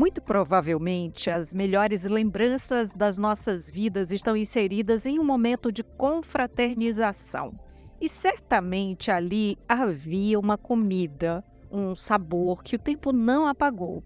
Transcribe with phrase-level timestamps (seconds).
[0.00, 7.52] Muito provavelmente, as melhores lembranças das nossas vidas estão inseridas em um momento de confraternização.
[8.00, 14.02] E certamente ali havia uma comida, um sabor que o tempo não apagou.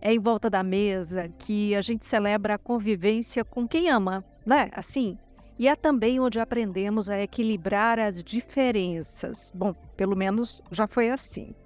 [0.00, 4.70] É em volta da mesa que a gente celebra a convivência com quem ama, né?
[4.72, 5.18] Assim.
[5.58, 9.50] E é também onde aprendemos a equilibrar as diferenças.
[9.52, 11.56] Bom, pelo menos já foi assim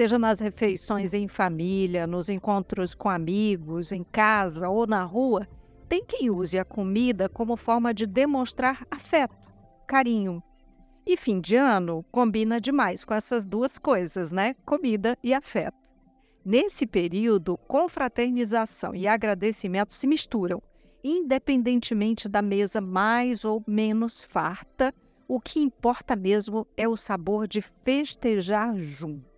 [0.00, 5.46] seja nas refeições em família, nos encontros com amigos, em casa ou na rua,
[5.90, 9.36] tem quem use a comida como forma de demonstrar afeto,
[9.86, 10.42] carinho.
[11.06, 14.54] E fim de ano combina demais com essas duas coisas, né?
[14.64, 15.76] Comida e afeto.
[16.42, 20.62] Nesse período, confraternização e agradecimento se misturam,
[21.04, 24.94] independentemente da mesa mais ou menos farta,
[25.28, 29.29] o que importa mesmo é o sabor de festejar junto.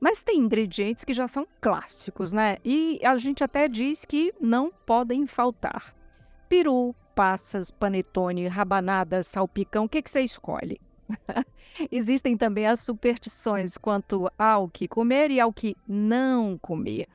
[0.00, 2.58] Mas tem ingredientes que já são clássicos, né?
[2.64, 5.94] E a gente até diz que não podem faltar.
[6.48, 10.78] Peru, passas, panetone, rabanada, salpicão, o que, que você escolhe?
[11.90, 17.08] Existem também as superstições quanto ao que comer e ao que não comer.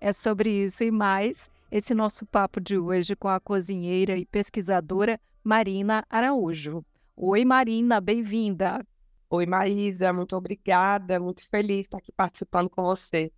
[0.00, 5.20] É sobre isso e mais esse nosso papo de hoje com a cozinheira e pesquisadora
[5.42, 6.84] Marina Araújo.
[7.16, 8.84] Oi, Marina, bem-vinda.
[9.28, 13.32] Oi, Maísa, muito obrigada, muito feliz estar aqui participando com você.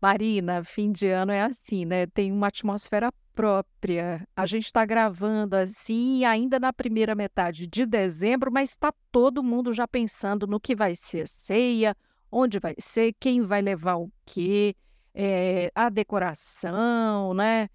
[0.00, 2.06] Marina, fim de ano é assim, né?
[2.06, 4.28] Tem uma atmosfera própria.
[4.36, 9.72] A gente está gravando assim, ainda na primeira metade de dezembro, mas está todo mundo
[9.72, 11.96] já pensando no que vai ser ceia,
[12.30, 14.76] onde vai ser, quem vai levar o quê,
[15.14, 17.70] é, a decoração, né?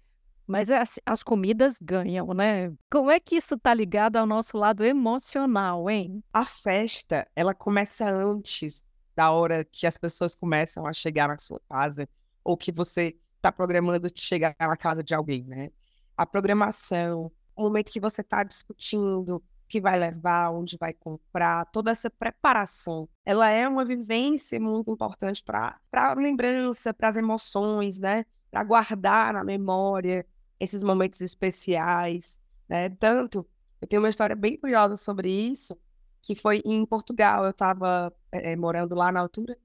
[0.48, 2.72] Mas é assim, as comidas ganham, né?
[2.90, 6.24] Como é que isso está ligado ao nosso lado emocional, hein?
[6.32, 11.60] A festa, ela começa antes da hora que as pessoas começam a chegar na sua
[11.68, 12.08] casa
[12.42, 15.70] ou que você está programando de chegar na casa de alguém, né?
[16.16, 21.90] A programação, o momento que você está discutindo, que vai levar, onde vai comprar, toda
[21.90, 28.24] essa preparação, ela é uma vivência muito importante para a lembrança, para as emoções, né?
[28.50, 30.24] Para guardar na memória
[30.58, 32.88] esses momentos especiais, né?
[32.90, 33.46] Tanto,
[33.80, 35.78] eu tenho uma história bem curiosa sobre isso,
[36.22, 39.56] que foi em Portugal, eu estava é, morando lá na altura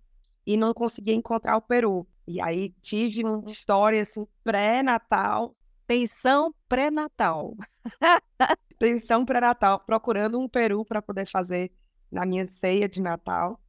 [0.46, 2.08] e não conseguia encontrar o peru.
[2.28, 5.56] E aí tive uma história assim pré-natal.
[5.86, 7.56] Pensão pré-natal.
[8.80, 11.72] Pensão pré-natal, procurando um peru para poder fazer
[12.12, 13.60] na minha ceia de Natal.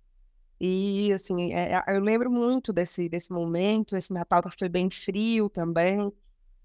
[0.61, 3.97] E assim, é, eu lembro muito desse, desse momento.
[3.97, 6.13] Esse Natal foi bem frio também.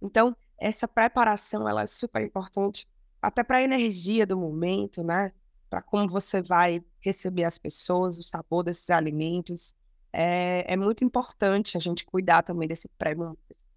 [0.02, 2.88] Então, essa preparação ela é super importante
[3.22, 5.32] até para a energia do momento, né?
[5.70, 9.76] Para como você vai receber as pessoas, o sabor desses alimentos.
[10.12, 12.90] É, é muito importante a gente cuidar também desse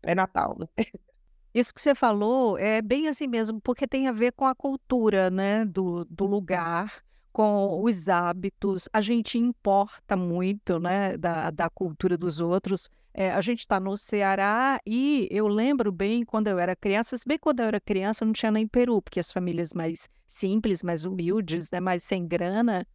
[0.00, 0.66] pré-natal, né?
[1.54, 5.28] Isso que você falou é bem assim mesmo, porque tem a ver com a cultura,
[5.28, 8.88] né, do, do lugar, com os hábitos.
[8.90, 12.88] A gente importa muito, né, da, da cultura dos outros.
[13.14, 17.28] É, a gente está no Ceará e eu lembro bem quando eu era criança, se
[17.28, 21.04] bem quando eu era criança não tinha nem peru, porque as famílias mais simples, mais
[21.04, 22.86] humildes, né, mais sem grana,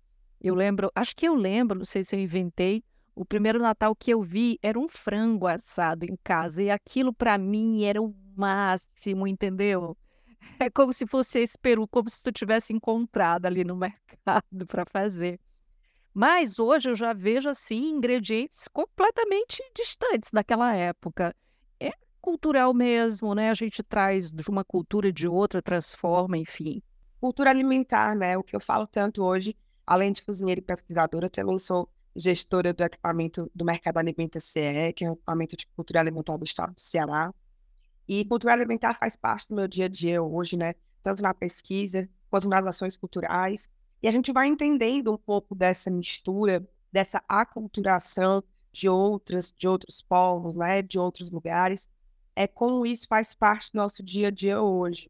[0.42, 2.84] eu lembro, acho que eu lembro, não sei se eu inventei,
[3.16, 7.38] o primeiro Natal que eu vi era um frango assado em casa e aquilo para
[7.38, 9.96] mim era o máximo, entendeu?
[10.60, 14.84] É como se fosse esse peru, como se tu tivesse encontrado ali no mercado para
[14.86, 15.40] fazer.
[16.20, 21.32] Mas hoje eu já vejo assim ingredientes completamente distantes daquela época.
[21.80, 23.52] É cultural mesmo, né?
[23.52, 26.82] A gente traz de uma cultura de outra, transforma, enfim.
[27.22, 28.36] Cultura alimentar, né?
[28.36, 29.56] O que eu falo tanto hoje,
[29.86, 35.06] além de cozinheira e pesquisadora, também sou gestora do equipamento do Mercado Alimenta CE, que
[35.06, 37.32] é um equipamento de cultura alimentar do estado do Ceará.
[38.08, 40.74] E cultura alimentar faz parte do meu dia a dia hoje, né?
[41.04, 43.70] Tanto na pesquisa quanto nas ações culturais.
[44.02, 50.01] E a gente vai entendendo um pouco dessa mistura, dessa aculturação de outras, de outros
[50.01, 51.89] povos, né, de outros lugares,
[52.36, 55.10] é como isso faz parte do nosso dia a dia hoje.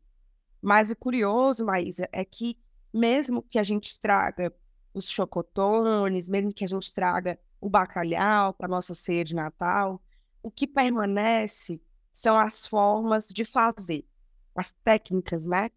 [0.62, 2.58] Mas o curioso, Maísa, é que
[2.94, 4.54] mesmo que a gente traga
[4.94, 10.02] os chocotones, mesmo que a gente traga o bacalhau para nossa ceia de Natal,
[10.42, 11.82] o que permanece
[12.14, 14.06] são as formas de fazer,
[14.56, 15.70] as técnicas, né?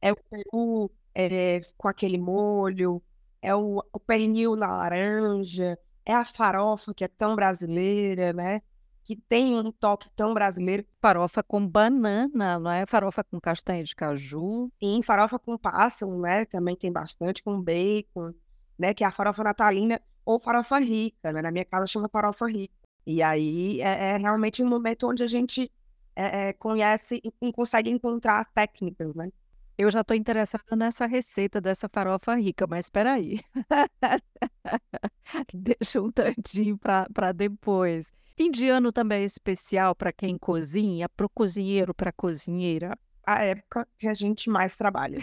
[0.00, 3.02] É o peru é, com aquele molho,
[3.40, 8.60] é o, o pernil na laranja, é a farofa que é tão brasileira, né?
[9.02, 10.84] Que tem um toque tão brasileiro.
[11.00, 12.84] Farofa com banana, não é?
[12.86, 14.70] Farofa com castanha de caju.
[14.82, 16.44] Sim, farofa com pássaros, né?
[16.44, 18.34] Também tem bastante, com bacon,
[18.78, 18.92] né?
[18.92, 21.40] Que é a farofa natalina ou farofa rica, né?
[21.40, 22.74] Na minha casa chama farofa rica.
[23.06, 25.70] E aí é, é realmente um momento onde a gente
[26.14, 29.30] é, é, conhece e consegue encontrar as técnicas, né?
[29.78, 33.40] Eu já estou interessada nessa receita dessa farofa rica, mas espera aí.
[35.52, 38.10] Deixa um tantinho para depois.
[38.34, 42.98] Fim de ano também é especial para quem cozinha, para o cozinheiro, para a cozinheira.
[43.26, 45.18] A época que a gente mais trabalha,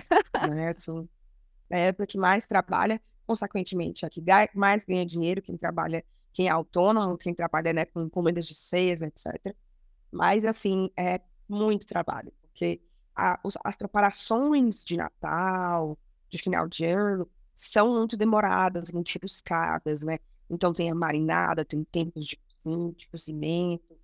[0.50, 0.74] né?
[1.70, 4.24] É a época que mais trabalha, consequentemente, a que
[4.54, 9.02] mais ganha dinheiro, quem trabalha, quem é autônomo, quem trabalha né, com encomendas de ceias,
[9.02, 9.56] etc.
[10.12, 12.82] Mas, assim, é muito trabalho, porque
[13.16, 15.98] a, as preparações de Natal,
[16.30, 20.20] de final de ano, são muito demoradas, muito rebuscadas, né?
[20.50, 22.40] Então tem a marinada, tem tempos de,
[22.96, 23.96] de cozimento.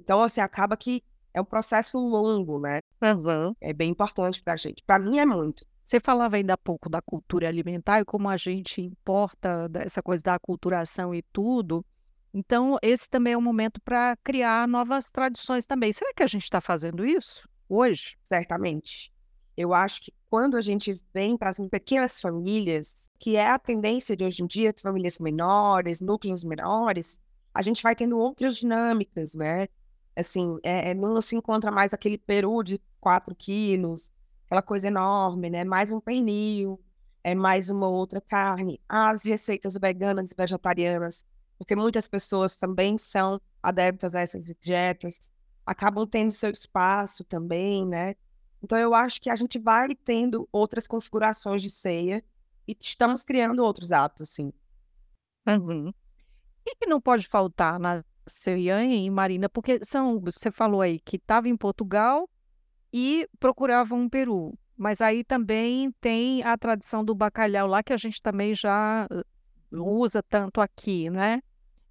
[0.00, 1.02] Então, assim, acaba que
[1.32, 2.80] é um processo longo, né?
[3.02, 3.54] Uhum.
[3.60, 4.82] É bem importante pra gente.
[4.82, 5.66] Para mim é muito.
[5.84, 10.22] Você falava ainda há pouco da cultura alimentar e como a gente importa essa coisa
[10.22, 11.84] da aculturação e tudo.
[12.32, 15.92] Então, esse também é um momento para criar novas tradições também.
[15.92, 18.16] Será que a gente está fazendo isso hoje?
[18.22, 19.12] Certamente.
[19.56, 24.16] Eu acho que quando a gente vem para as pequenas famílias, que é a tendência
[24.16, 27.20] de hoje em dia, famílias menores, núcleos menores,
[27.52, 29.68] a gente vai tendo outras dinâmicas, né?
[30.16, 34.10] Assim, é, é não se encontra mais aquele peru de 4 quilos,
[34.46, 35.64] aquela coisa enorme, né?
[35.64, 36.80] Mais um pernil,
[37.22, 38.80] é mais uma outra carne.
[38.88, 41.24] As receitas veganas e vegetarianas
[41.58, 45.32] porque muitas pessoas também são adeptas a essas dietas,
[45.64, 48.14] acabam tendo seu espaço também, né?
[48.62, 52.24] Então eu acho que a gente vai tendo outras configurações de ceia
[52.66, 54.52] e estamos criando outros hábitos, sim.
[55.46, 55.88] Uhum.
[55.88, 59.48] O que não pode faltar na ceia, hein, Marina?
[59.48, 62.28] Porque são, você falou aí que estava em Portugal
[62.92, 64.56] e procurava um peru.
[64.76, 69.06] Mas aí também tem a tradição do bacalhau lá, que a gente também já
[69.70, 71.42] não usa tanto aqui, né?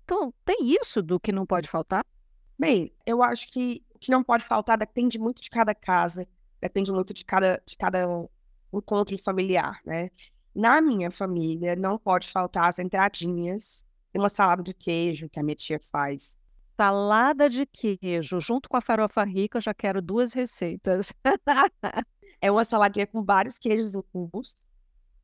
[0.03, 2.05] Então, tem isso do que não pode faltar?
[2.63, 6.25] Bem, eu acho que o que não pode faltar depende muito de cada casa,
[6.61, 8.07] depende muito de cada, de cada
[8.73, 10.09] encontro familiar, né?
[10.55, 13.85] Na minha família, não pode faltar as entradinhas.
[14.13, 16.37] Tem uma salada de queijo que a minha tia faz.
[16.79, 21.11] Salada de queijo, junto com a farofa rica, eu já quero duas receitas.
[22.39, 24.55] é uma saladinha com vários queijos em cubos,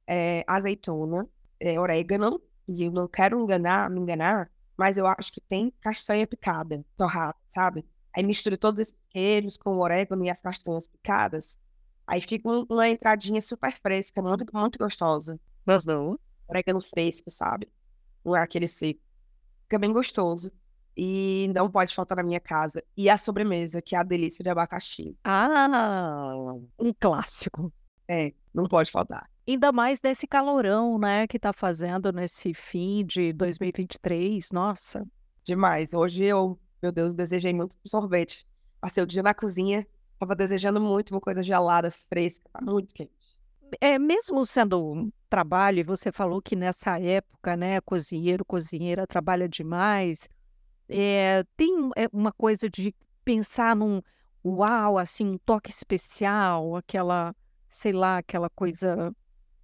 [0.05, 1.25] é, azeitona,
[1.57, 6.25] é, orégano, e eu não quero enganar, me enganar, mas eu acho que tem castanha
[6.25, 7.85] picada, torrada, sabe?
[8.15, 11.59] Aí mistura todos esses queijos com o orégano e as castanhas picadas.
[12.07, 15.37] Aí fica uma entradinha super fresca, muito, muito gostosa.
[15.67, 16.17] Gostou?
[16.47, 17.69] Orégano fresco, sabe?
[18.23, 19.01] Não é aquele seco.
[19.63, 20.49] Fica bem gostoso.
[20.95, 22.81] E não pode faltar na minha casa.
[22.95, 25.13] E a sobremesa, que é a delícia de abacaxi.
[25.25, 27.69] Ah, um clássico.
[28.07, 29.29] É, não pode faltar.
[29.49, 34.51] Ainda mais desse calorão, né, que tá fazendo nesse fim de 2023.
[34.51, 35.03] Nossa.
[35.43, 35.91] Demais.
[35.91, 38.45] Hoje eu, meu Deus, desejei muito sorvete.
[38.79, 39.87] Passei o dia na cozinha,
[40.19, 43.11] tava desejando muito uma coisa gelada, fresca, tá muito quente.
[43.81, 49.49] É, mesmo sendo um trabalho, e você falou que nessa época, né, cozinheiro, cozinheira trabalha
[49.49, 50.29] demais,
[50.87, 52.93] é, tem é, uma coisa de
[53.25, 53.99] pensar num
[54.45, 57.35] uau, assim, um toque especial, aquela,
[57.71, 59.11] sei lá, aquela coisa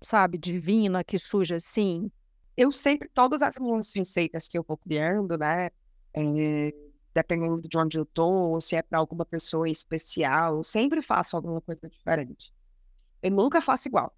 [0.06, 2.12] sabe, divina que surge assim?
[2.56, 5.70] Eu sempre, todas as minhas receitas que eu vou criando, né,
[6.14, 6.74] é,
[7.14, 11.36] dependendo de onde eu tô, ou se é para alguma pessoa especial, eu sempre faço
[11.36, 12.54] alguma coisa diferente.
[13.22, 14.16] Eu nunca faço igual.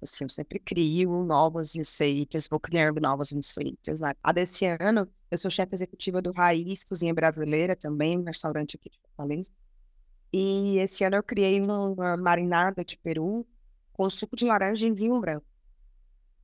[0.00, 4.00] Assim, eu sempre crio novas receitas, vou criando novas receitas.
[4.00, 4.14] Né?
[4.22, 8.90] A desse ano, eu sou chefe executiva do Raiz Cozinha Brasileira também, um restaurante aqui
[8.90, 9.50] de Fortaleza.
[10.32, 13.46] E esse ano eu criei uma marinada de peru
[13.94, 15.46] com suco de laranja e vinho branco.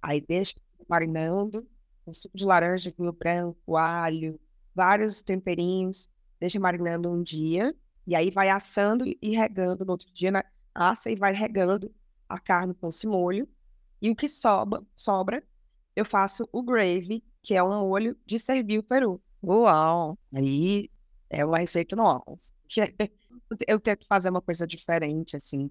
[0.00, 0.54] Aí deixa
[0.88, 1.68] marinando,
[2.04, 4.40] com suco de laranja, vinho branco, alho,
[4.74, 7.74] vários temperinhos, deixa marinando um dia,
[8.06, 11.92] e aí vai assando e regando no outro dia, na, assa e vai regando
[12.28, 13.48] a carne com esse molho.
[14.00, 15.44] E o que sobra, sobra,
[15.94, 19.20] eu faço o gravy, que é um molho de servir o peru.
[19.42, 20.16] Uau!
[20.32, 20.88] Aí
[21.28, 22.24] é uma receita nova.
[23.66, 25.68] Eu tento fazer uma coisa diferente, assim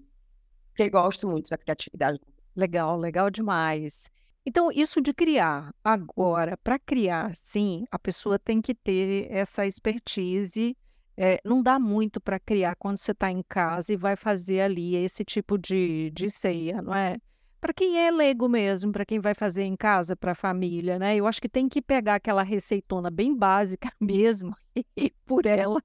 [0.80, 2.18] porque gosto muito da criatividade.
[2.56, 4.10] Legal, legal demais.
[4.46, 5.74] Então, isso de criar.
[5.84, 10.74] Agora, para criar, sim, a pessoa tem que ter essa expertise.
[11.18, 14.96] É, não dá muito para criar quando você está em casa e vai fazer ali
[14.96, 17.18] esse tipo de, de ceia, não é?
[17.60, 21.14] Para quem é leigo mesmo, para quem vai fazer em casa, para a família, né?
[21.14, 24.56] Eu acho que tem que pegar aquela receitona bem básica mesmo
[24.96, 25.82] e por ela,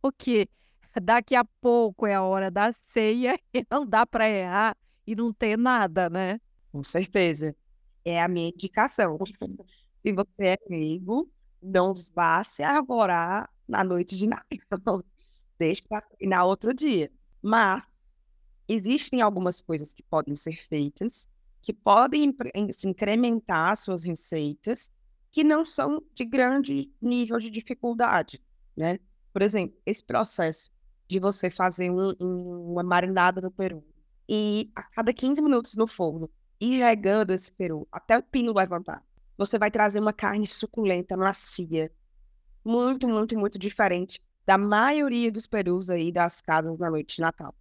[0.00, 0.48] porque
[0.98, 5.32] daqui a pouco é a hora da ceia e não dá para errar e não
[5.32, 6.40] ter nada, né?
[6.72, 7.54] Com certeza.
[8.04, 9.18] É a minha indicação.
[10.00, 11.30] Se você é amigo,
[11.62, 15.04] não vá se arvorar na noite de Natal.
[15.58, 17.10] Deixe para na outro dia.
[17.42, 17.86] Mas
[18.66, 21.28] existem algumas coisas que podem ser feitas,
[21.60, 22.34] que podem
[22.72, 24.90] se incrementar suas receitas,
[25.30, 28.42] que não são de grande nível de dificuldade,
[28.76, 28.98] né?
[29.32, 30.70] Por exemplo, esse processo
[31.10, 33.84] de você fazer um, um, uma marinada no peru
[34.28, 39.02] e a cada 15 minutos no forno ir regando esse peru até o pino levantar,
[39.36, 41.90] você vai trazer uma carne suculenta, macia,
[42.64, 47.52] muito, muito, muito diferente da maioria dos perus aí das casas na noite de Natal,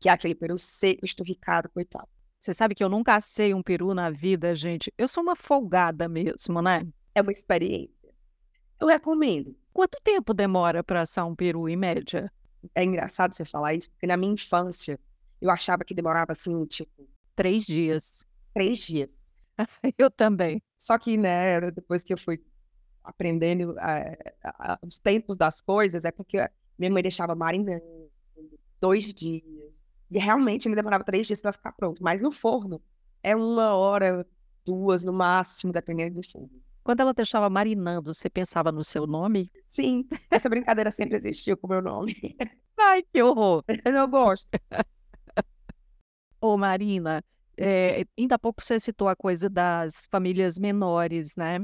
[0.00, 2.08] que é aquele peru seco, esturricado, coitado.
[2.40, 4.92] Você sabe que eu nunca assei um peru na vida, gente.
[4.98, 6.86] Eu sou uma folgada mesmo, né?
[7.14, 8.12] É uma experiência.
[8.80, 9.56] Eu recomendo.
[9.72, 12.32] Quanto tempo demora para assar um peru, em média?
[12.74, 14.98] É engraçado você falar isso, porque na minha infância
[15.40, 17.08] eu achava que demorava assim, tipo.
[17.34, 18.26] Três dias.
[18.54, 19.28] Três dias.
[19.98, 20.62] eu também.
[20.78, 22.42] Só que, né, depois que eu fui
[23.02, 26.38] aprendendo uh, os tempos das coisas, é porque
[26.78, 28.10] minha mãe deixava marinando
[28.80, 29.44] dois dias.
[30.10, 32.02] E realmente ele demorava três dias para ficar pronto.
[32.02, 32.80] Mas no forno
[33.22, 34.26] é uma hora,
[34.64, 36.62] duas no máximo, dependendo do forno.
[36.86, 39.50] Quando ela deixava marinando, você pensava no seu nome?
[39.66, 42.14] Sim, essa brincadeira sempre existiu com o meu nome.
[42.78, 43.64] Ai, que horror!
[43.84, 44.46] Eu gosto.
[46.40, 47.24] Ô, Marina,
[47.56, 51.58] é, ainda há pouco você citou a coisa das famílias menores, né?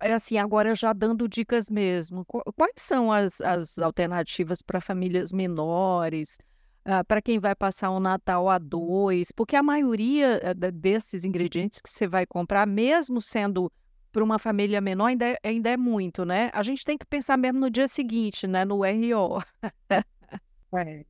[0.00, 2.24] É assim, agora já dando dicas mesmo.
[2.24, 6.38] Quais são as, as alternativas para famílias menores?
[6.86, 9.30] Uh, para quem vai passar um Natal a dois?
[9.32, 13.70] Porque a maioria uh, desses ingredientes que você vai comprar, mesmo sendo
[14.12, 16.50] para uma família menor ainda é, ainda é muito, né?
[16.52, 18.64] A gente tem que pensar mesmo no dia seguinte, né?
[18.64, 19.42] No RO.
[20.76, 21.04] é.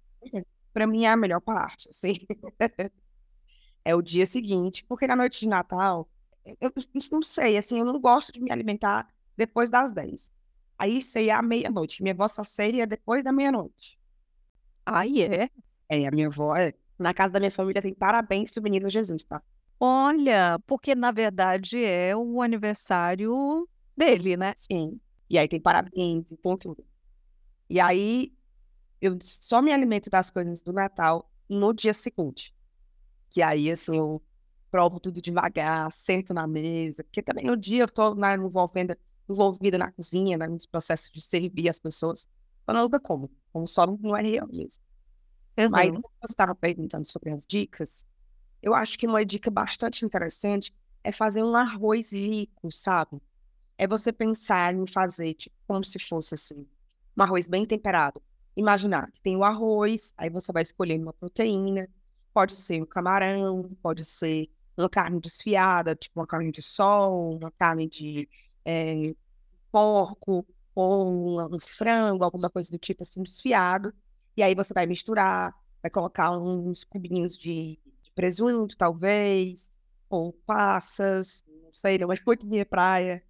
[0.72, 2.14] Para mim é a melhor parte, assim.
[3.84, 6.08] é o dia seguinte, porque na noite de Natal,
[6.60, 6.72] eu
[7.10, 10.32] não sei, assim, eu não gosto de me alimentar depois das 10.
[10.78, 12.02] Aí ceia à meia-noite.
[12.02, 13.98] Minha avó só ceia depois da meia-noite.
[14.84, 15.50] Aí é?
[15.88, 16.72] É, a minha avó, é.
[16.98, 19.42] Na casa da minha família tem parabéns pro menino Jesus, tá?
[19.80, 24.52] Olha, porque na verdade é o aniversário dele, né?
[24.56, 25.00] Sim.
[25.28, 26.76] E aí tem parabéns, e ponto.
[27.68, 28.30] E aí
[29.00, 32.54] eu só me alimento das coisas do Natal no dia seguinte.
[33.30, 34.22] Que aí, assim, eu
[34.70, 38.94] provo tudo devagar, sento na mesa, porque também no dia eu tô na, envolvendo,
[39.28, 42.28] envolvida na cozinha, né, nos processos de servir as pessoas.
[42.68, 44.82] Eu nunca como, como só no é real mesmo.
[45.70, 48.06] Mas você estava perguntando sobre as dicas,
[48.62, 53.20] eu acho que uma dica bastante interessante é fazer um arroz rico, sabe?
[53.78, 56.66] É você pensar em fazer, tipo, como se fosse assim,
[57.16, 58.22] um arroz bem temperado.
[58.56, 61.88] Imaginar que tem o arroz, aí você vai escolher uma proteína,
[62.34, 67.50] pode ser um camarão, pode ser uma carne desfiada, tipo uma carne de sol, uma
[67.50, 68.28] carne de
[68.64, 69.14] é,
[69.72, 73.92] porco, ou um, um frango, alguma coisa do tipo assim, desfiado.
[74.36, 77.78] E aí você vai misturar, vai colocar uns cubinhos de
[78.14, 79.70] presunto, talvez,
[80.08, 83.22] ou passas, não sei, não é muito minha praia,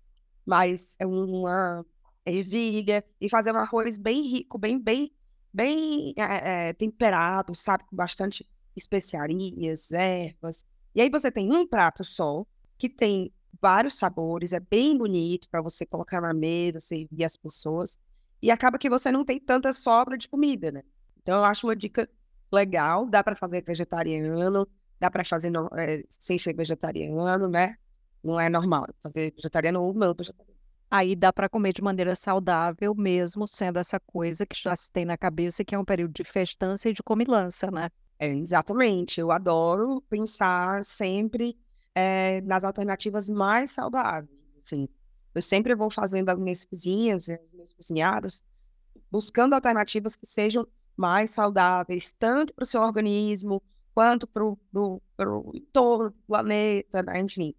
[0.44, 1.84] mas é uma
[2.24, 5.12] ervilha, e fazer um arroz bem rico, bem, bem,
[5.52, 10.64] bem é, é, temperado, sabe, com bastante especiarias, ervas.
[10.94, 12.44] E aí você tem um prato só,
[12.78, 17.98] que tem vários sabores, é bem bonito para você colocar na mesa, servir as pessoas,
[18.42, 20.82] e acaba que você não tem tanta sobra de comida, né?
[21.22, 22.08] Então eu acho uma dica
[22.52, 24.66] legal, dá para fazer vegetariano,
[24.98, 27.76] dá para fazer no, é, sem ser vegetariano, né?
[28.22, 30.60] Não é normal fazer vegetariano ou não vegetariano.
[30.90, 35.04] Aí dá para comer de maneira saudável, mesmo sendo essa coisa que já se tem
[35.04, 37.90] na cabeça, que é um período de festança e de comilança, né?
[38.18, 39.20] É, exatamente.
[39.20, 41.56] Eu adoro pensar sempre
[41.94, 44.28] é, nas alternativas mais saudáveis.
[44.58, 44.88] Assim.
[45.32, 48.42] Eu sempre vou fazendo as minhas cozinhas, os meus cozinhados,
[49.10, 50.66] buscando alternativas que sejam
[51.00, 53.62] mais saudáveis, tanto para o seu organismo,
[53.94, 54.60] quanto para o
[55.54, 57.20] entorno do planeta, né?
[57.20, 57.54] enfim,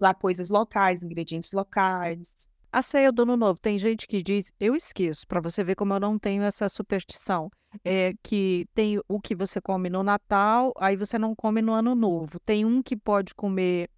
[0.00, 2.48] lá coisas locais, ingredientes locais.
[2.72, 5.92] A ceia do Ano Novo, tem gente que diz, eu esqueço, para você ver como
[5.92, 7.50] eu não tenho essa superstição,
[7.84, 11.94] é que tem o que você come no Natal, aí você não come no Ano
[11.94, 12.40] Novo.
[12.40, 13.90] Tem um que pode comer,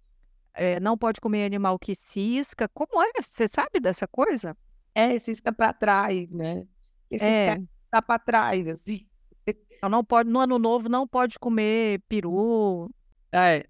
[0.53, 2.67] é, não pode comer animal que cisca.
[2.69, 3.11] Como é?
[3.21, 4.55] Você sabe dessa coisa?
[4.93, 6.65] É, cisca para trás, né?
[7.09, 7.57] Esse é.
[7.91, 9.05] Tá para trás, assim.
[9.45, 12.89] Então, não pode, no ano novo não pode comer peru.
[13.31, 13.65] É.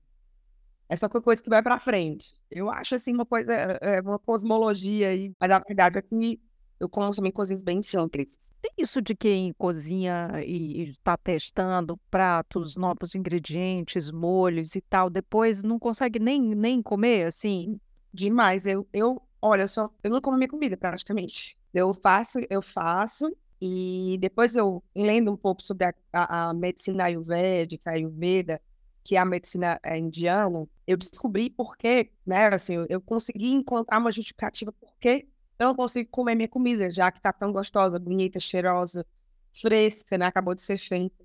[0.90, 2.34] É só coisa que vai para frente.
[2.50, 6.40] Eu acho assim uma coisa, é uma cosmologia aí, mas a verdade é que
[6.82, 8.36] eu como também coisas bem simples.
[8.62, 15.64] Tem isso de quem cozinha e está testando pratos, novos ingredientes, molhos e tal, depois
[15.64, 17.80] não consegue nem, nem comer, assim?
[18.14, 18.66] Demais.
[18.66, 21.58] Eu, eu Olha só, eu não como minha comida praticamente.
[21.74, 27.04] Eu faço, eu faço, e depois eu lendo um pouco sobre a, a, a medicina
[27.04, 28.60] ayurvédica, ayurveda,
[29.04, 33.52] que é a medicina é, indiana, eu descobri por que, né, assim, eu, eu consegui
[33.52, 35.28] encontrar uma justificativa por que
[35.60, 39.06] eu não consigo comer minha comida, já que tá tão gostosa, bonita, cheirosa,
[39.54, 41.24] fresca, né, acabou de ser feita.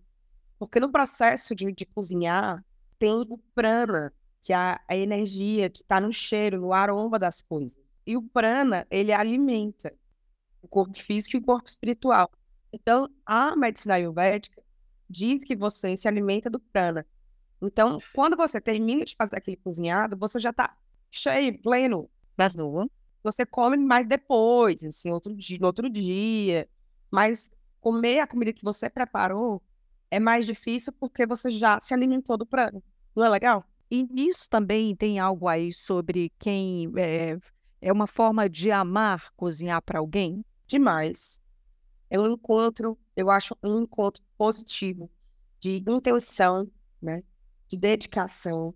[0.59, 2.63] Porque no processo de, de cozinhar,
[2.99, 4.13] tem o prana,
[4.43, 7.77] que é a, a energia que está no cheiro, no aroma das coisas.
[8.07, 9.93] E o prana, ele alimenta
[10.67, 12.31] o corpo físico e o corpo espiritual.
[12.73, 14.63] Então, a medicina ayurvédica
[15.09, 17.07] diz que você se alimenta do prana.
[17.63, 20.77] Então, quando você termina de fazer aquele cozinhado, você já está
[21.11, 22.11] cheio, pleno.
[22.37, 22.87] Das duas.
[23.23, 26.69] Você come mais depois, assim, outro dia, no outro dia.
[27.11, 29.63] Mas comer a comida que você preparou
[30.11, 32.83] é mais difícil porque você já se alimentou do prana.
[33.15, 33.65] Não é legal?
[33.91, 37.39] E nisso também tem algo aí sobre quem é,
[37.81, 40.45] é uma forma de amar cozinhar para alguém?
[40.67, 41.41] Demais.
[42.11, 45.11] É um encontro, eu acho um encontro positivo
[45.61, 46.71] de intenção,
[47.01, 47.23] né?
[47.69, 48.75] De dedicação,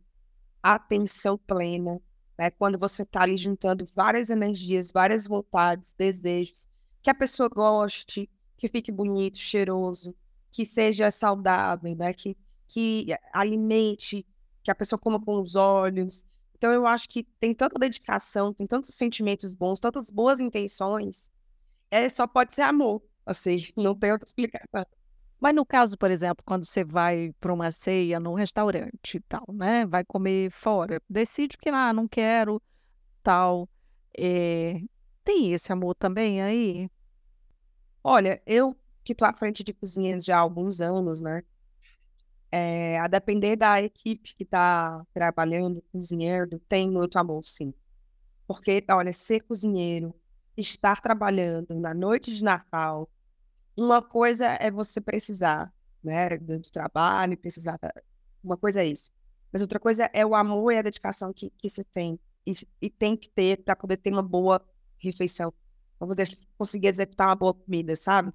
[0.63, 2.01] atenção plena,
[2.39, 2.51] né?
[2.51, 6.67] Quando você está ali juntando várias energias, várias vontades, desejos,
[7.03, 10.15] que a pessoa goste, que fique bonito, cheiroso,
[10.51, 12.13] que seja saudável, né?
[12.13, 14.27] Que, que alimente,
[14.63, 16.25] que a pessoa coma com os olhos.
[16.57, 21.31] Então, eu acho que tem tanta dedicação, tem tantos sentimentos bons, tantas boas intenções,
[21.91, 24.87] é, só pode ser amor, assim, não tem outra explicação.
[25.41, 29.47] Mas no caso, por exemplo, quando você vai para uma ceia num restaurante e tal,
[29.53, 29.87] né?
[29.87, 32.63] Vai comer fora, decide que ah, não quero
[33.23, 33.69] tal.
[34.19, 34.81] É...
[35.25, 36.91] Tem esse amor também aí?
[38.03, 41.43] Olha, eu que estou à frente de cozinhas já há alguns anos, né?
[42.53, 47.73] É, a depender da equipe que está trabalhando, cozinheiro, tem muito amor, sim.
[48.47, 50.15] Porque, olha, ser cozinheiro,
[50.61, 53.09] estar trabalhando na noite de Natal,
[53.77, 57.93] uma coisa é você precisar, né, do trabalho, precisar, da...
[58.43, 59.11] uma coisa é isso.
[59.53, 62.91] Mas outra coisa é o amor e a dedicação que, que se tem e, e
[62.91, 64.65] tem que ter para poder ter uma boa
[64.99, 65.53] refeição,
[65.99, 68.33] para poder conseguir executar uma boa comida, sabe?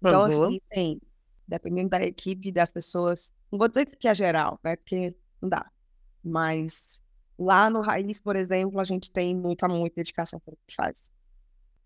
[0.00, 0.26] Então, uhum.
[0.26, 1.00] assim, tem,
[1.46, 4.76] dependendo da equipe, das pessoas, não vou dizer que é geral, né?
[4.76, 5.70] Porque não dá.
[6.22, 7.02] Mas
[7.38, 11.10] lá no Raiz, por exemplo, a gente tem muita, muita dedicação para o que faz.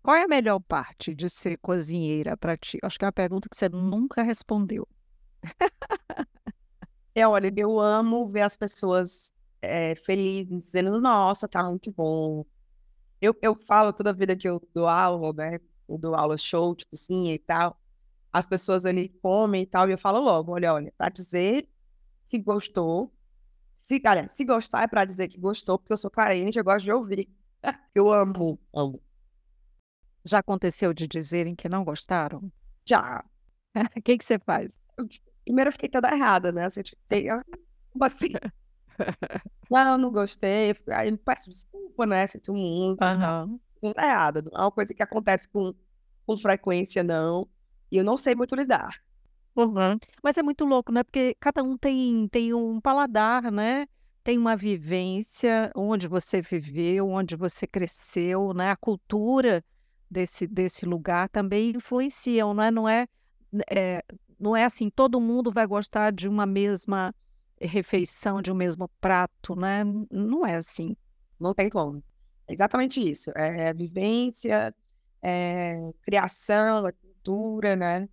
[0.01, 2.77] Qual é a melhor parte de ser cozinheira para ti?
[2.83, 4.87] Acho que é uma pergunta que você nunca respondeu.
[7.15, 12.45] é, olha, eu amo ver as pessoas é, felizes, dizendo, nossa, tá muito bom.
[13.21, 15.59] Eu, eu falo toda a vida que eu dou aula, né?
[15.87, 17.79] Eu dou aula show de cozinha e tal
[18.31, 21.67] as pessoas ali comem e tal, e eu falo logo, olha, olha, para dizer
[22.25, 23.11] se gostou,
[23.75, 26.85] se, olha, se gostar é para dizer que gostou, porque eu sou carente, eu gosto
[26.85, 27.29] de ouvir.
[27.95, 29.01] eu amo, amo.
[30.25, 32.51] Já aconteceu de dizerem que não gostaram?
[32.85, 33.23] Já.
[33.97, 34.79] O que, que você faz?
[35.45, 36.65] Primeiro eu fiquei toda errada, né?
[36.65, 36.99] Assim, tipo,
[37.91, 38.29] como assim?
[39.69, 40.75] não, não gostei.
[40.89, 42.25] Aí peço desculpa, né?
[42.27, 43.03] Sinto muito.
[43.05, 43.59] Uhum.
[43.81, 44.41] Não é errada.
[44.41, 45.73] Não é uma coisa que acontece com,
[46.25, 47.47] com frequência, não.
[47.91, 49.01] E eu não sei muito lidar.
[49.55, 49.97] Uhum.
[50.23, 51.03] Mas é muito louco, né?
[51.03, 53.87] Porque cada um tem, tem um paladar, né?
[54.23, 58.69] Tem uma vivência, onde você viveu, onde você cresceu, né?
[58.69, 59.63] A cultura
[60.09, 62.71] desse, desse lugar também influenciam, não é?
[62.71, 63.07] Não é,
[63.69, 64.03] é,
[64.39, 67.13] não é assim, todo mundo vai gostar de uma mesma
[67.61, 69.83] refeição, de um mesmo prato, né?
[70.09, 70.95] Não é assim.
[71.39, 72.03] Não tem como.
[72.47, 73.31] É exatamente isso.
[73.35, 74.73] É, vivência,
[75.21, 78.09] é criação, é cultura, né?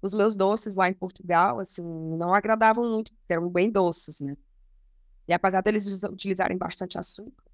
[0.00, 4.36] Os meus doces lá em Portugal, assim, não agradavam muito, porque eram bem doces, né?
[5.26, 7.44] E apesar deles utilizarem bastante açúcar,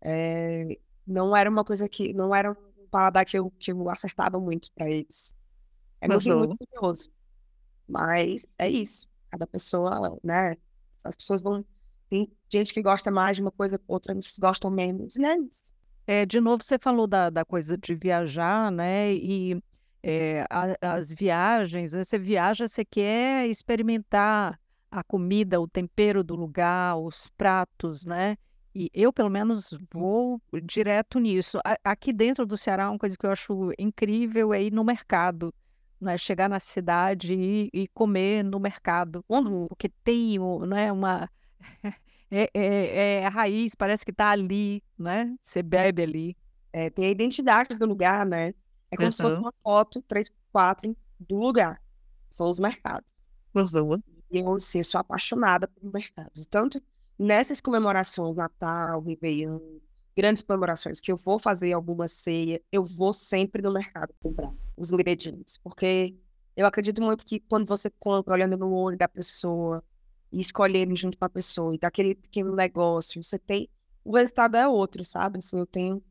[0.00, 2.56] é, não era uma coisa que, não era
[2.92, 5.34] paladar que eu, que eu acertava muito para eles.
[6.00, 6.38] É muito, uhum.
[6.38, 7.10] muito curioso.
[7.88, 9.08] Mas é isso.
[9.30, 10.56] Cada pessoa, né?
[11.02, 11.64] As pessoas vão.
[12.08, 15.38] Tem gente que gosta mais de uma coisa, outras gostam menos, né?
[16.06, 19.14] É, de novo, você falou da, da coisa de viajar, né?
[19.14, 19.62] E
[20.02, 22.04] é, a, as viagens, né?
[22.04, 28.36] você viaja, você quer experimentar a comida, o tempero do lugar, os pratos, né?
[28.74, 31.58] E eu, pelo menos, vou direto nisso.
[31.84, 35.54] Aqui dentro do Ceará, uma coisa que eu acho incrível é ir no mercado,
[36.00, 36.16] né?
[36.16, 39.66] Chegar na cidade e, e comer no mercado, uhum.
[39.68, 41.28] porque tem né, uma...
[42.34, 45.36] É, é, é, a raiz, parece que está ali, né?
[45.44, 46.36] Você bebe ali.
[46.72, 48.54] É, tem a identidade do lugar, né?
[48.90, 49.12] É como uhum.
[49.12, 51.78] se fosse uma foto 3x4 do lugar.
[52.30, 53.12] São os mercados.
[53.54, 54.02] Uhum.
[54.30, 56.46] E eu, assim, sou apaixonada por mercados.
[56.46, 56.82] Tanto
[57.18, 59.60] nessas comemorações, Natal, Réveillon,
[60.16, 64.92] grandes comemorações, que eu vou fazer alguma ceia, eu vou sempre no mercado comprar os
[64.92, 66.14] ingredientes, porque
[66.56, 69.82] eu acredito muito que quando você compra olhando no olho da pessoa
[70.30, 73.68] e escolhendo junto com a pessoa e daquele pequeno negócio, você tem
[74.04, 75.38] o resultado é outro, sabe?
[75.38, 76.02] Assim, eu tenho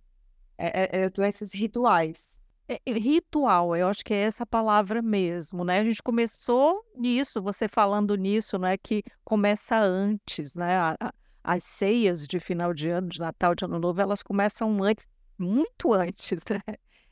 [0.57, 2.40] é, é, eu tenho esses rituais.
[2.71, 5.79] É, ritual, eu acho que é essa palavra mesmo, né?
[5.79, 8.77] A gente começou nisso, você falando nisso, né?
[8.77, 10.77] Que começa antes, né?
[10.77, 14.81] A, a, as ceias de final de ano, de Natal, de Ano Novo, elas começam
[14.81, 15.05] antes,
[15.37, 16.61] muito antes, né?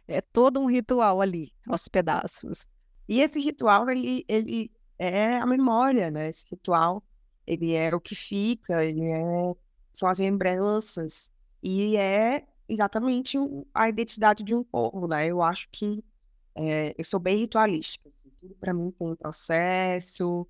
[0.08, 2.66] É todo um ritual ali, aos pedaços.
[3.06, 6.30] E esse ritual, ele, ele é a memória, né?
[6.30, 7.04] Esse ritual,
[7.46, 9.54] ele é o que fica, ele é,
[9.92, 11.30] são as lembranças.
[11.62, 13.38] E é exatamente
[13.74, 15.28] a identidade de um povo, né?
[15.28, 16.04] Eu acho que
[16.56, 18.08] é, eu sou bem ritualística.
[18.08, 20.48] Assim, tudo para mim tem um processo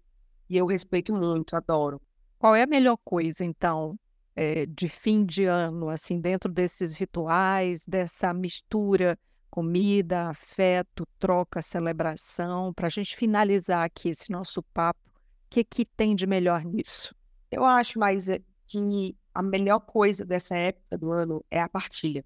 [0.50, 2.02] e eu respeito muito, adoro.
[2.38, 3.98] Qual é a melhor coisa, então,
[4.36, 9.18] é, de fim de ano, assim, dentro desses rituais, dessa mistura
[9.50, 15.86] comida, afeto, troca, celebração, para a gente finalizar aqui esse nosso papo, o que, que
[15.86, 17.16] tem de melhor nisso?
[17.52, 22.26] Eu acho mais é, que a melhor coisa dessa época do ano é a partilha.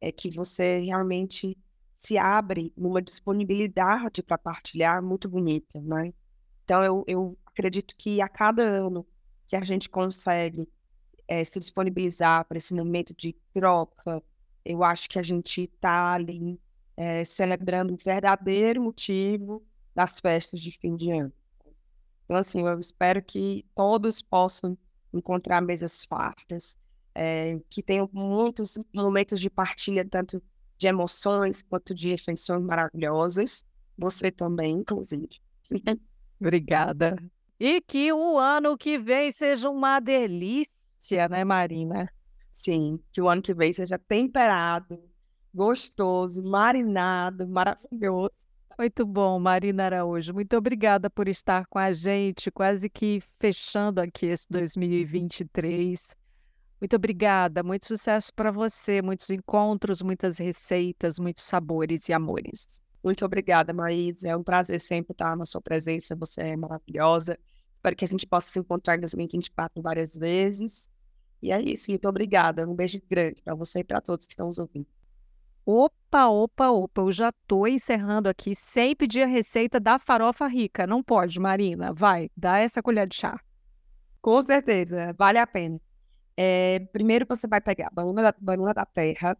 [0.00, 1.56] É que você realmente
[1.92, 6.12] se abre numa disponibilidade para partilhar muito bonita, né?
[6.64, 9.06] Então, eu, eu acredito que a cada ano
[9.46, 10.68] que a gente consegue
[11.28, 14.22] é, se disponibilizar para esse momento de troca,
[14.64, 16.60] eu acho que a gente está ali
[16.96, 21.32] é, celebrando o verdadeiro motivo das festas de fim de ano.
[22.24, 24.76] Então, assim, eu espero que todos possam
[25.12, 26.76] encontrar mesas fartas,
[27.14, 30.42] é, que tenham muitos momentos de partilha, tanto
[30.76, 33.64] de emoções quanto de refeições maravilhosas.
[33.96, 35.40] Você também, inclusive.
[36.38, 37.16] Obrigada.
[37.58, 42.12] E que o ano que vem seja uma delícia, né, Marina?
[42.52, 45.02] Sim, que o ano que vem seja temperado,
[45.54, 48.46] gostoso, marinado, maravilhoso.
[48.78, 50.34] Muito bom, Marina Araújo.
[50.34, 56.14] Muito obrigada por estar com a gente, quase que fechando aqui esse 2023.
[56.78, 62.82] Muito obrigada, muito sucesso para você, muitos encontros, muitas receitas, muitos sabores e amores.
[63.02, 64.28] Muito obrigada, Maísa.
[64.28, 66.14] É um prazer sempre estar na sua presença.
[66.16, 67.38] Você é maravilhosa.
[67.72, 70.90] Espero que a gente possa se encontrar em 2024 várias vezes.
[71.40, 71.90] E é isso.
[71.90, 72.68] Muito obrigada.
[72.68, 74.95] Um beijo grande para você e para todos que estão nos ouvindo.
[75.68, 80.86] Opa, opa, opa, eu já estou encerrando aqui sem pedir a receita da farofa rica.
[80.86, 81.92] Não pode, Marina.
[81.92, 83.40] Vai, dá essa colher de chá.
[84.22, 85.80] Com certeza, vale a pena.
[86.36, 89.36] É, primeiro você vai pegar a banana da, banana da terra,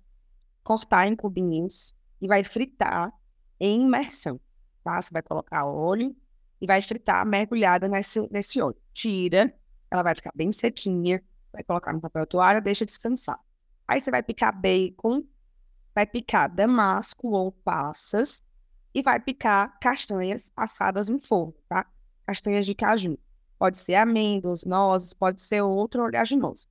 [0.64, 3.12] cortar em cubinhos e vai fritar
[3.60, 4.40] em imersão,
[4.82, 5.00] tá?
[5.00, 6.12] Você vai colocar óleo
[6.60, 8.80] e vai fritar mergulhada nesse, nesse óleo.
[8.92, 9.54] Tira,
[9.88, 13.38] ela vai ficar bem sequinha, vai colocar no papel toalha, deixa descansar.
[13.86, 15.22] Aí você vai picar bacon
[15.96, 18.44] vai picar damasco ou passas
[18.94, 21.86] e vai picar castanhas assadas no forno, tá?
[22.26, 23.18] Castanhas de caju.
[23.58, 26.68] Pode ser amêndoas, nozes, pode ser outro oleaginoso.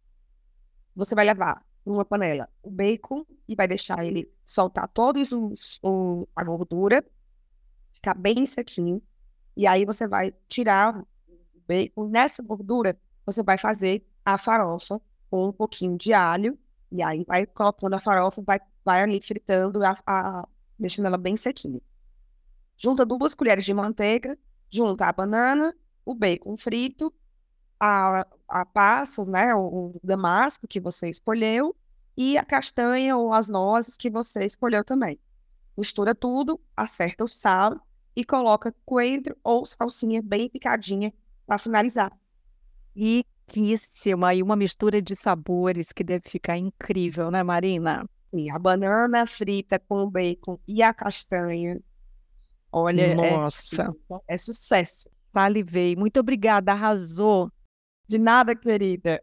[0.95, 6.27] Você vai levar numa panela o bacon e vai deixar ele soltar todos os, o,
[6.35, 7.03] a gordura,
[7.93, 9.01] ficar bem sequinho.
[9.57, 11.07] E aí você vai tirar o
[11.67, 12.09] bacon.
[12.09, 16.59] Nessa gordura, você vai fazer a farofa com um pouquinho de alho.
[16.95, 21.35] E aí vai colocando a farofa, vai vai ali fritando, a, a, deixando ela bem
[21.35, 21.81] sequinha.
[22.77, 24.37] Junta duas colheres de manteiga,
[24.69, 25.73] junta a banana,
[26.05, 27.11] o bacon frito,
[27.79, 31.75] a, a passas, né, o, o damasco que você escolheu
[32.15, 35.19] e a castanha ou as nozes que você escolheu também.
[35.75, 37.79] Mistura tudo, acerta o sal
[38.15, 41.13] e coloca coentro ou salsinha bem picadinha
[41.45, 42.17] para finalizar.
[43.47, 48.05] Riquíssima e uma mistura de sabores que deve ficar incrível, né, Marina?
[48.27, 51.79] Sim, a banana frita com o bacon e a castanha.
[52.71, 53.95] Olha, é Nossa.
[54.27, 55.09] É, é sucesso.
[55.31, 55.95] Salivei.
[55.95, 57.51] Muito obrigada, arrasou.
[58.07, 59.19] De nada, querida.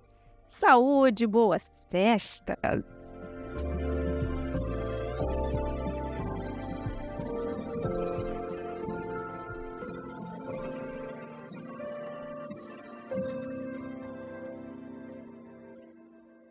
[0.47, 2.85] Saúde, boas festas!